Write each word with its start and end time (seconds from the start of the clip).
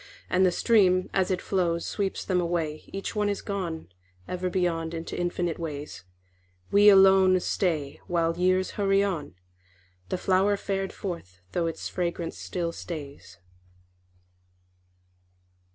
And 0.31 0.43
the 0.43 0.51
stream 0.51 1.11
as 1.13 1.29
it 1.29 1.43
flows 1.43 1.85
Sweeps 1.85 2.25
them 2.25 2.41
away, 2.41 2.85
Each 2.91 3.15
one 3.15 3.29
is 3.29 3.43
gone 3.43 3.89
Ever 4.27 4.49
beyond 4.49 4.95
into 4.95 5.15
infinite 5.15 5.59
ways. 5.59 6.05
We 6.71 6.89
alone 6.89 7.39
stay 7.39 8.01
While 8.07 8.35
years 8.35 8.71
hurry 8.81 9.03
on, 9.03 9.35
The 10.09 10.17
flower 10.17 10.57
fared 10.57 10.91
forth, 10.91 11.41
though 11.51 11.67
its 11.67 11.87
fragrance 11.87 12.39
still 12.39 12.71
stays. 12.71 13.37